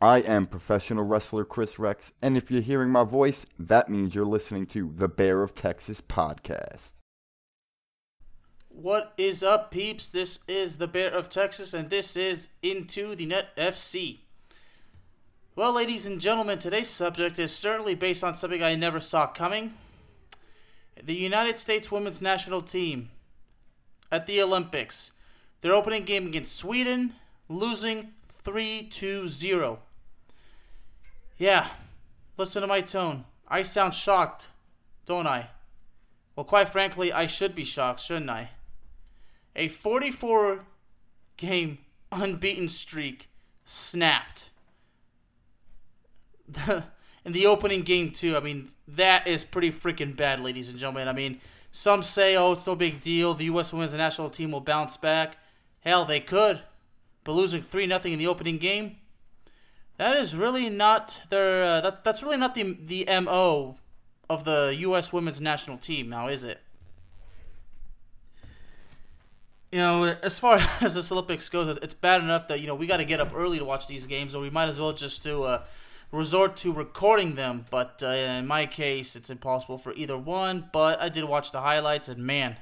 [0.00, 4.24] I am professional wrestler Chris Rex, and if you're hearing my voice, that means you're
[4.24, 6.92] listening to the Bear of Texas podcast.
[8.68, 10.08] What is up, peeps?
[10.08, 14.18] This is the Bear of Texas, and this is Into the Net FC.
[15.56, 19.74] Well, ladies and gentlemen, today's subject is certainly based on something I never saw coming.
[21.02, 23.10] The United States women's national team
[24.12, 25.10] at the Olympics.
[25.60, 27.14] Their opening game against Sweden,
[27.48, 29.80] losing 3 2 0.
[31.38, 31.68] Yeah,
[32.36, 33.24] listen to my tone.
[33.46, 34.48] I sound shocked,
[35.06, 35.50] don't I?
[36.34, 38.50] Well, quite frankly, I should be shocked, shouldn't I?
[39.54, 40.64] A 44
[41.36, 41.78] game
[42.10, 43.28] unbeaten streak
[43.64, 44.50] snapped.
[47.24, 48.36] In the opening game, too.
[48.36, 51.08] I mean, that is pretty freaking bad, ladies and gentlemen.
[51.08, 53.34] I mean, some say, oh, it's no big deal.
[53.34, 53.72] The U.S.
[53.72, 55.36] women's national team will bounce back.
[55.80, 56.60] Hell, they could.
[57.24, 58.96] But losing 3 0 in the opening game,
[59.98, 61.64] that is really not their.
[61.64, 63.76] Uh, that, that's really not the the mo
[64.30, 65.12] of the U.S.
[65.12, 66.08] women's national team.
[66.08, 66.60] Now, is it?
[69.72, 72.86] You know, as far as this Olympics goes, it's bad enough that you know we
[72.86, 75.24] got to get up early to watch these games, or we might as well just
[75.24, 75.62] to uh,
[76.12, 77.66] resort to recording them.
[77.68, 80.70] But uh, in my case, it's impossible for either one.
[80.72, 82.56] But I did watch the highlights, and man,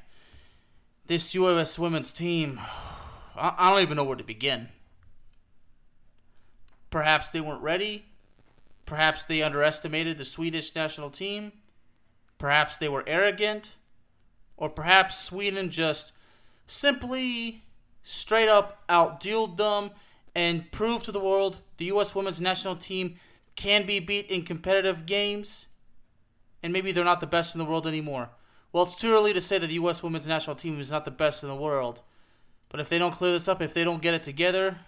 [1.06, 1.78] this U.S.
[1.78, 2.58] women's team,
[3.36, 4.70] I, I don't even know where to begin.
[6.96, 8.06] Perhaps they weren't ready.
[8.86, 11.52] Perhaps they underestimated the Swedish national team.
[12.38, 13.74] Perhaps they were arrogant.
[14.56, 16.12] Or perhaps Sweden just
[16.66, 17.64] simply
[18.02, 19.90] straight up outdueled them
[20.34, 22.14] and proved to the world the U.S.
[22.14, 23.16] women's national team
[23.56, 25.66] can be beat in competitive games.
[26.62, 28.30] And maybe they're not the best in the world anymore.
[28.72, 30.02] Well, it's too early to say that the U.S.
[30.02, 32.00] women's national team is not the best in the world.
[32.70, 34.78] But if they don't clear this up, if they don't get it together,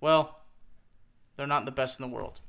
[0.00, 0.37] well,
[1.38, 2.40] they're not the best in the world.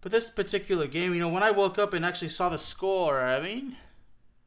[0.00, 3.20] But this particular game, you know, when I woke up and actually saw the score,
[3.20, 3.76] I mean,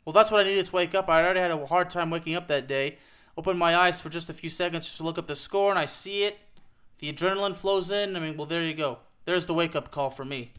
[0.05, 1.09] well, that's what I needed to wake up.
[1.09, 2.97] I already had a hard time waking up that day.
[3.37, 5.77] Opened my eyes for just a few seconds just to look up the score, and
[5.77, 6.37] I see it.
[6.99, 8.15] The adrenaline flows in.
[8.15, 8.99] I mean, well, there you go.
[9.25, 10.53] There's the wake up call for me.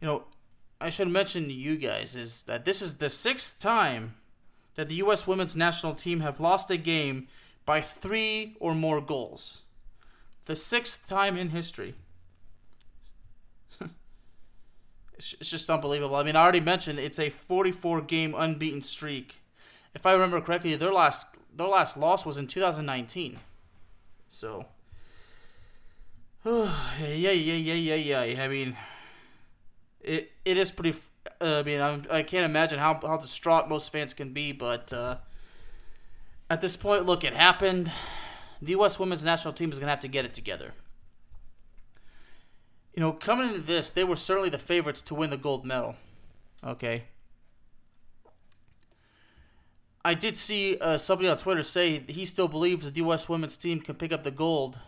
[0.00, 0.24] You know,
[0.80, 4.14] I should mention to you guys is that this is the sixth time
[4.76, 5.26] that the U.S.
[5.26, 7.28] women's national team have lost a game
[7.66, 9.62] by three or more goals.
[10.46, 11.94] The sixth time in history.
[15.14, 16.16] it's just unbelievable.
[16.16, 19.36] I mean, I already mentioned it's a 44 game unbeaten streak.
[19.94, 21.26] If I remember correctly, their last
[21.56, 23.38] their last loss was in 2019.
[24.28, 24.66] So,
[26.44, 28.42] yeah, yeah, yeah, yeah, yeah.
[28.42, 28.76] I mean,
[30.00, 30.98] it it is pretty.
[31.40, 34.52] Uh, I mean, I'm, I can not imagine how how distraught most fans can be,
[34.52, 35.18] but uh,
[36.50, 37.90] at this point, look, it happened.
[38.60, 38.98] The U.S.
[38.98, 40.72] women's national team is going to have to get it together.
[42.94, 45.96] You know, coming into this, they were certainly the favorites to win the gold medal.
[46.62, 47.04] Okay.
[50.04, 53.28] I did see uh, somebody on Twitter say he still believes the U.S.
[53.28, 54.78] women's team can pick up the gold.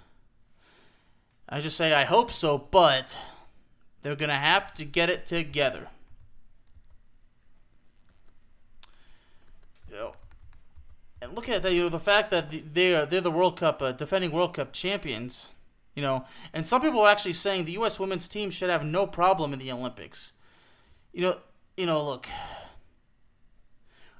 [1.49, 3.19] I just say I hope so, but
[4.02, 5.88] they're going to have to get it together.
[9.88, 10.12] You know,
[11.15, 13.82] and look at that, you know, the fact that they are they're the World Cup
[13.82, 15.55] uh, defending World Cup champions,
[15.94, 17.99] you know, and some people are actually saying the U.S.
[17.99, 20.32] women's team should have no problem in the Olympics.
[21.12, 21.38] You know,
[21.76, 22.26] you know, look,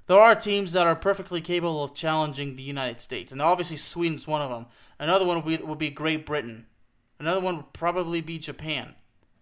[0.07, 4.27] there are teams that are perfectly capable of challenging the United States, and obviously Sweden's
[4.27, 4.67] one of them.
[4.99, 6.67] Another one would be, would be Great Britain.
[7.19, 8.95] Another one would probably be Japan.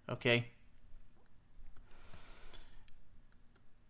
[0.08, 0.46] Okay.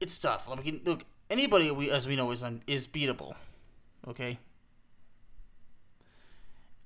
[0.00, 0.48] It's tough.
[0.48, 3.34] Look, anybody we, as we know is is beatable.
[4.06, 4.38] Okay.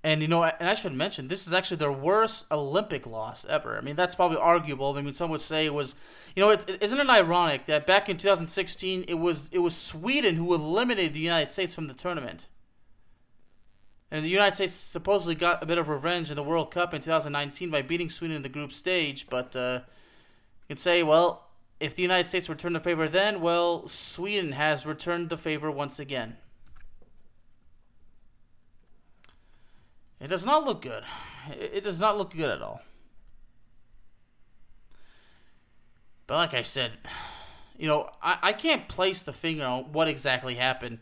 [0.05, 3.77] And you know, and I should mention this is actually their worst Olympic loss ever.
[3.77, 4.97] I mean, that's probably arguable.
[4.97, 5.97] I mean, some would say it was,
[6.37, 10.37] you know, it, isn't it ironic that back in 2016 it was it was Sweden
[10.37, 12.47] who eliminated the United States from the tournament,
[14.11, 17.01] and the United States supposedly got a bit of revenge in the World Cup in
[17.01, 19.27] 2019 by beating Sweden in the group stage.
[19.29, 19.81] But uh,
[20.63, 21.49] you can say, well,
[21.81, 25.99] if the United States returned the favor then, well, Sweden has returned the favor once
[25.99, 26.37] again.
[30.21, 31.05] It does not look good.
[31.51, 32.83] It does not look good at all.
[36.27, 36.93] But like I said,
[37.79, 40.99] you know, I, I can't place the finger on what exactly happened.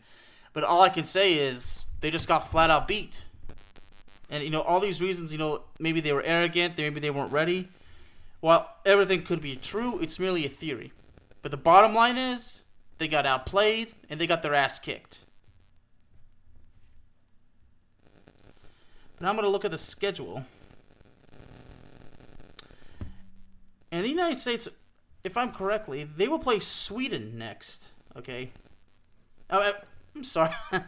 [0.53, 3.23] But all I can say is they just got flat out beat.
[4.29, 7.31] And, you know, all these reasons, you know, maybe they were arrogant, maybe they weren't
[7.31, 7.69] ready.
[8.39, 10.93] While everything could be true, it's merely a theory.
[11.41, 12.63] But the bottom line is
[12.97, 15.19] they got outplayed and they got their ass kicked.
[19.19, 20.45] Now I'm going to look at the schedule.
[23.91, 24.67] And the United States,
[25.23, 27.89] if I'm correctly, they will play Sweden next.
[28.15, 28.51] Okay.
[29.49, 29.73] Oh, eh,
[30.15, 30.53] I'm sorry.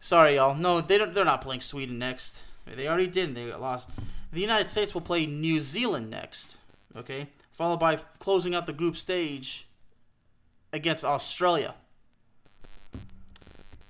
[0.00, 0.54] sorry, y'all.
[0.54, 1.14] No, they don't.
[1.14, 2.42] They're not playing Sweden next.
[2.66, 3.34] They already did.
[3.34, 3.88] They lost.
[4.32, 6.56] The United States will play New Zealand next.
[6.96, 9.68] Okay, followed by closing out the group stage
[10.72, 11.74] against Australia.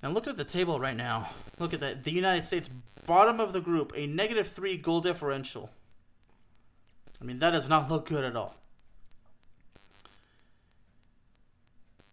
[0.03, 1.31] Now look at the table right now.
[1.59, 2.05] Look at that.
[2.05, 2.71] The United States
[3.09, 5.71] bottom of the group, a negative three goal differential.
[7.21, 8.55] I mean, that does not look good at all.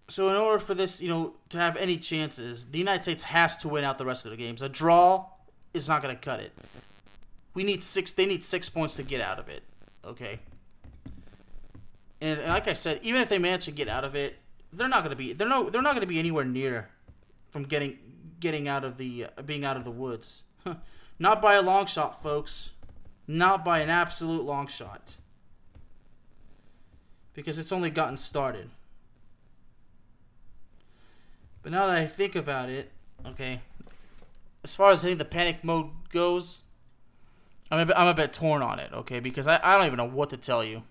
[0.07, 3.57] So, in order for this, you know, to have any chances, the United States has
[3.57, 4.61] to win out the rest of the games.
[4.61, 5.25] A draw
[5.73, 6.53] is not going to cut it.
[7.53, 8.11] We need six.
[8.11, 9.63] They need six points to get out of it.
[10.03, 10.39] Okay.
[12.21, 14.37] And, and like I said, even if they manage to get out of it,
[14.71, 15.33] they're not going to be.
[15.33, 15.69] They're no.
[15.69, 16.89] They're not going to be anywhere near
[17.49, 17.97] from getting
[18.39, 20.43] getting out of the uh, being out of the woods.
[21.19, 22.71] Not by a long shot, folks.
[23.27, 25.15] Not by an absolute long shot.
[27.33, 28.69] Because it's only gotten started.
[31.61, 32.91] But now that I think about it,
[33.25, 33.61] okay,
[34.63, 36.61] as far as hitting the panic mode goes,
[37.71, 39.97] I'm a bit, I'm a bit torn on it, okay, because I, I don't even
[39.97, 40.83] know what to tell you.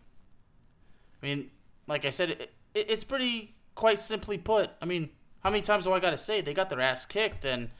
[1.22, 1.50] I mean,
[1.86, 4.70] like I said, it, it, it's pretty quite simply put.
[4.82, 5.10] I mean,
[5.44, 7.70] how many times do I got to say they got their ass kicked and,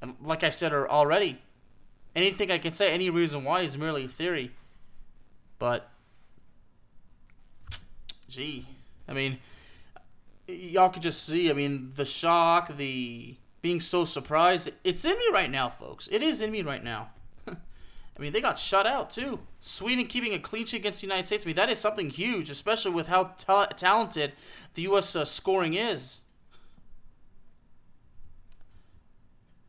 [0.00, 1.40] and like I said already,
[2.14, 4.52] anything I can say, any reason why is merely theory.
[5.58, 5.90] But,
[8.28, 8.66] gee,
[9.08, 9.38] I mean,
[10.46, 11.50] y'all could just see.
[11.50, 14.70] I mean, the shock, the being so surprised.
[14.84, 16.08] It's in me right now, folks.
[16.10, 17.10] It is in me right now.
[17.48, 19.40] I mean, they got shut out too.
[19.60, 21.44] Sweden keeping a clean sheet against the United States.
[21.44, 24.32] I mean, that is something huge, especially with how ta- talented
[24.74, 25.16] the U.S.
[25.16, 26.18] Uh, scoring is.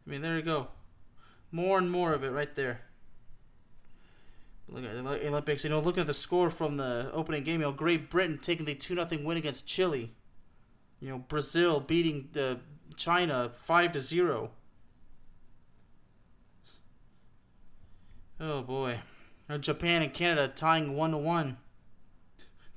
[0.09, 0.69] I mean, there you go.
[1.51, 2.81] More and more of it right there.
[4.67, 5.63] Look at the Olympics.
[5.63, 8.65] You know, looking at the score from the opening game, you know, Great Britain taking
[8.65, 10.15] the 2 0 win against Chile.
[10.99, 12.59] You know, Brazil beating the
[12.95, 14.49] China 5 to 0.
[18.39, 19.01] Oh boy.
[19.59, 21.57] Japan and Canada tying 1 to 1.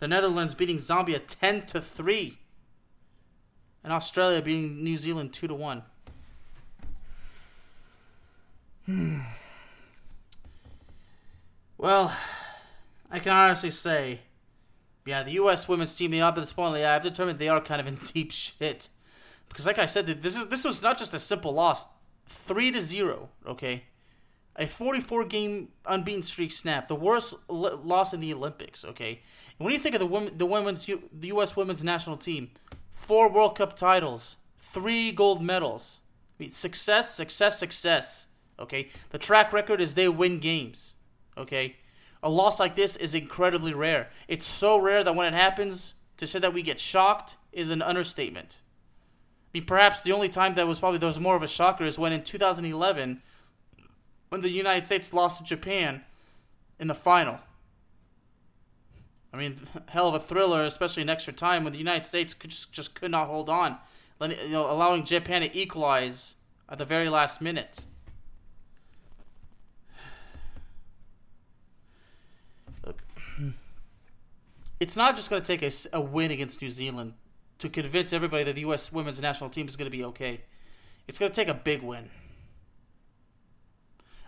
[0.00, 2.38] The Netherlands beating Zambia 10 to 3.
[3.82, 5.82] And Australia beating New Zealand 2 to 1.
[11.79, 12.17] Well,
[13.10, 14.20] I can honestly say,
[15.05, 15.67] yeah, the U.S.
[15.67, 18.31] women's team, up at this point, yeah, I've determined they are kind of in deep
[18.31, 18.89] shit.
[19.48, 21.84] Because, like I said, this is this was not just a simple loss,
[22.27, 23.31] three to zero.
[23.46, 23.82] Okay,
[24.56, 28.84] a 44 game unbeaten streak snapped, the worst loss in the Olympics.
[28.84, 29.20] Okay,
[29.58, 31.56] and when you think of the women, the women's, the U.S.
[31.56, 32.53] women's national team,
[32.94, 36.01] four World Cup titles, three gold medals,
[36.39, 38.29] I mean, success, success, success.
[38.58, 38.88] Okay?
[39.10, 40.94] The track record is they win games.
[41.36, 41.76] Okay?
[42.22, 44.10] A loss like this is incredibly rare.
[44.28, 47.82] It's so rare that when it happens, to say that we get shocked is an
[47.82, 48.58] understatement.
[49.52, 51.84] I mean, perhaps the only time that was probably there was more of a shocker
[51.84, 53.22] is when in 2011,
[54.28, 56.02] when the United States lost to Japan
[56.78, 57.40] in the final.
[59.32, 62.50] I mean, hell of a thriller, especially in extra time when the United States could
[62.50, 63.78] just, just could not hold on,
[64.20, 66.36] you know, allowing Japan to equalize
[66.68, 67.84] at the very last minute.
[74.82, 77.12] It's not just going to take a, a win against New Zealand
[77.60, 78.91] to convince everybody that the U.S.
[78.91, 80.41] women's national team is going to be okay.
[81.06, 82.10] It's going to take a big win.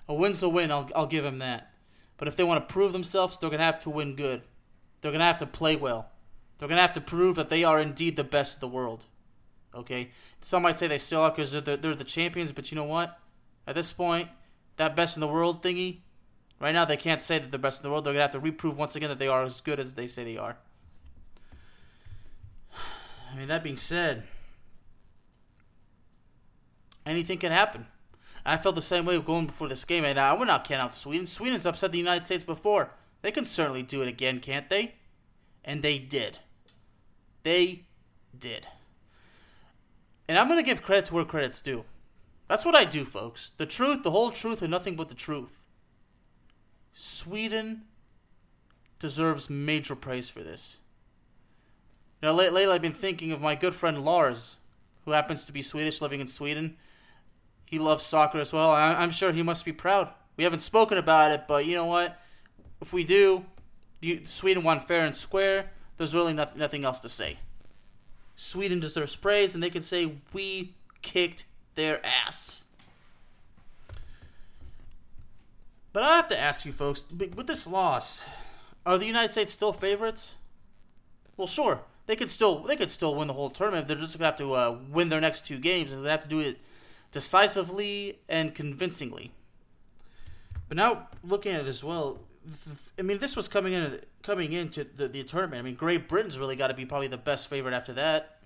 [0.08, 1.72] A win's a win, I'll, I'll give them that.
[2.18, 4.42] But if they want to prove themselves, they're going to have to win good.
[5.00, 6.12] They're going to have to play well.
[6.58, 9.06] They're going to have to prove that they are indeed the best of the world.
[9.74, 10.12] Okay?
[10.40, 13.18] Some might say they still are because they're, they're the champions, but you know what?
[13.66, 14.28] At this point,
[14.76, 16.02] that best in the world thingy.
[16.60, 18.04] Right now, they can't say that they're best in the world.
[18.04, 20.24] They're gonna have to reprove once again that they are as good as they say
[20.24, 20.56] they are.
[23.32, 24.24] I mean, that being said,
[27.04, 27.86] anything can happen.
[28.46, 30.94] I felt the same way going before this game, and I would not count out
[30.94, 31.26] Sweden.
[31.26, 32.90] Sweden's upset the United States before.
[33.22, 34.96] They can certainly do it again, can't they?
[35.64, 36.38] And they did.
[37.42, 37.86] They
[38.38, 38.66] did.
[40.28, 41.84] And I'm going to give credit to where credit's due.
[42.48, 43.52] That's what I do, folks.
[43.56, 45.63] The truth, the whole truth, and nothing but the truth.
[46.94, 47.82] Sweden
[49.00, 50.78] deserves major praise for this.
[52.22, 54.58] Now, lately I've been thinking of my good friend Lars,
[55.04, 56.76] who happens to be Swedish, living in Sweden.
[57.66, 58.70] He loves soccer as well.
[58.70, 60.08] I'm sure he must be proud.
[60.36, 62.18] We haven't spoken about it, but you know what?
[62.80, 63.44] If we do,
[64.24, 65.72] Sweden won fair and square.
[65.98, 67.38] There's really nothing, nothing else to say.
[68.36, 72.53] Sweden deserves praise, and they can say we kicked their ass.
[75.94, 78.26] But I have to ask you folks, with this loss,
[78.84, 80.34] are the United States still favorites?
[81.36, 83.86] Well, sure, they could still they could still win the whole tournament.
[83.86, 86.28] They're just gonna have to uh, win their next two games, and they have to
[86.28, 86.58] do it
[87.12, 89.30] decisively and convincingly.
[90.66, 92.18] But now looking at it as well,
[92.98, 95.60] I mean, this was coming in coming into the, the tournament.
[95.60, 98.40] I mean, Great Britain's really got to be probably the best favorite after that.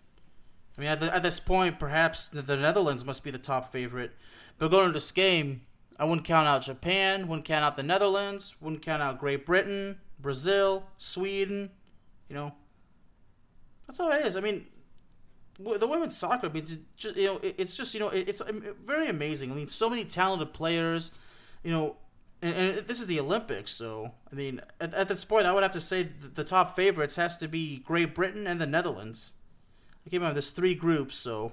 [0.77, 3.73] I mean, at, the, at this point, perhaps the, the Netherlands must be the top
[3.73, 4.13] favorite.
[4.59, 5.63] But going into this game,
[5.99, 9.99] I wouldn't count out Japan, wouldn't count out the Netherlands, wouldn't count out Great Britain,
[10.21, 11.71] Brazil, Sweden.
[12.29, 12.55] You know,
[13.87, 14.37] that's all it is.
[14.37, 14.67] I mean,
[15.59, 16.49] the women's soccer.
[16.49, 19.51] I mean, just you know, it's just you know, it's um, very amazing.
[19.51, 21.11] I mean, so many talented players.
[21.65, 21.97] You know,
[22.41, 25.65] and, and this is the Olympics, so I mean, at, at this point, I would
[25.65, 29.33] have to say the top favorites has to be Great Britain and the Netherlands.
[30.07, 31.53] I came out there's three groups, so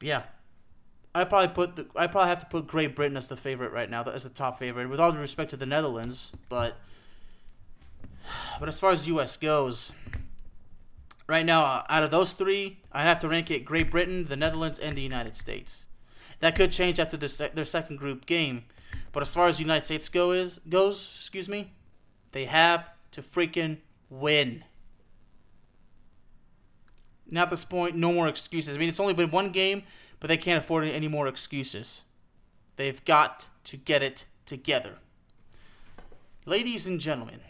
[0.00, 0.22] yeah,
[1.20, 3.88] I probably put the, I probably have to put Great Britain as the favorite right
[3.88, 6.32] now, as the top favorite, with all due respect to the Netherlands.
[6.48, 6.76] But
[8.60, 9.36] but as far as U.S.
[9.36, 9.92] goes,
[11.26, 14.36] right now, uh, out of those three, I have to rank it Great Britain, the
[14.36, 15.86] Netherlands, and the United States.
[16.40, 18.64] That could change after their, their second group game
[19.16, 21.72] but as far as the United States go is goes, excuse me,
[22.32, 23.78] they have to freaking
[24.10, 24.62] win.
[27.30, 28.76] Now at this point, no more excuses.
[28.76, 29.84] I mean, it's only been one game,
[30.20, 32.04] but they can't afford any more excuses.
[32.76, 34.98] They've got to get it together.
[36.44, 37.40] Ladies and gentlemen,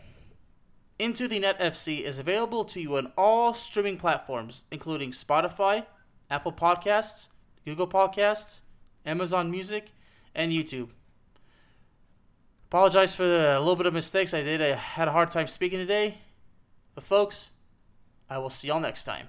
[0.98, 5.84] Into the Net FC is available to you on all streaming platforms, including Spotify,
[6.30, 7.28] Apple Podcasts,
[7.64, 8.60] Google Podcasts,
[9.04, 9.92] Amazon Music,
[10.34, 10.88] and YouTube.
[12.68, 14.60] Apologize for the little bit of mistakes I did.
[14.60, 16.18] I had a hard time speaking today.
[16.94, 17.52] But, folks,
[18.28, 19.28] I will see y'all next time.